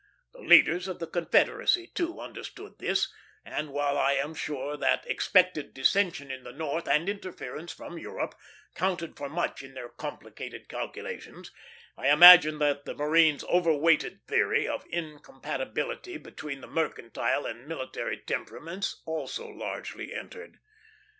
The 0.33 0.39
leaders 0.39 0.87
of 0.87 0.97
the 0.97 1.05
Confederacy, 1.05 1.85
too, 1.85 2.19
understood 2.21 2.79
this; 2.79 3.13
and 3.45 3.69
while 3.69 3.99
I 3.99 4.13
am 4.13 4.33
sure 4.33 4.75
that 4.75 5.05
expected 5.07 5.75
dissension 5.75 6.31
in 6.31 6.43
the 6.43 6.51
North, 6.51 6.87
and 6.87 7.07
interference 7.07 7.71
from 7.71 7.99
Europe, 7.99 8.33
counted 8.73 9.15
for 9.15 9.29
much 9.29 9.61
in 9.61 9.75
their 9.75 9.89
complicated 9.89 10.67
calculations, 10.67 11.51
I 11.95 12.07
imagine 12.07 12.57
that 12.57 12.85
the 12.85 12.95
marine's 12.95 13.43
overweighted 13.43 14.25
theory, 14.27 14.67
of 14.67 14.87
incompatibility 14.89 16.17
between 16.17 16.61
the 16.61 16.67
mercantile 16.67 17.45
and 17.45 17.67
military 17.67 18.17
temperaments, 18.17 19.03
also 19.05 19.49
entered 19.49 19.59
largely. 19.59 20.13